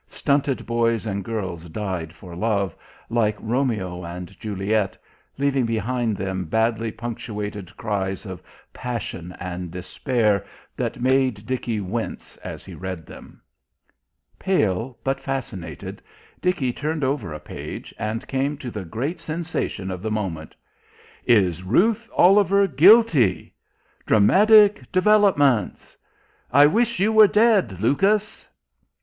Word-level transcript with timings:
Stunted 0.07 0.65
boys 0.65 1.05
and 1.05 1.23
girls 1.23 1.69
died 1.69 2.11
for 2.11 2.35
love, 2.35 2.75
like 3.07 3.35
Romeo 3.39 4.03
and 4.03 4.29
Juliet, 4.39 4.97
leaving 5.37 5.63
behind 5.67 6.17
them 6.17 6.45
badly 6.45 6.91
punctuated 6.91 7.77
cries 7.77 8.25
of 8.25 8.41
passion 8.73 9.31
and 9.39 9.69
despair 9.69 10.43
that 10.75 10.99
made 10.99 11.45
Dickie 11.45 11.81
wince 11.81 12.35
as 12.37 12.65
he 12.65 12.73
read 12.73 13.05
them.... 13.05 13.43
Pale 14.39 14.97
but 15.03 15.19
fascinated, 15.19 16.01
Dickie 16.41 16.73
turned 16.73 17.03
over 17.03 17.31
a 17.31 17.39
page, 17.39 17.93
and 17.99 18.27
came 18.27 18.57
to 18.57 18.71
the 18.71 18.83
great 18.85 19.19
sensation 19.19 19.91
of 19.91 20.01
the 20.01 20.09
moment. 20.09 20.55
"Is 21.25 21.61
Ruth 21.61 22.09
Oliver 22.17 22.65
Guilty?" 22.65 23.53
"Dramatic 24.07 24.91
Developments." 24.91 25.95
"I 26.51 26.65
Wish 26.65 26.99
You 26.99 27.13
Were 27.13 27.27
Dead, 27.27 27.79
Lucas!" 27.83 28.49